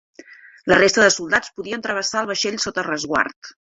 [0.73, 3.57] La resta de soldats podien travessar el vaixell sota resguard.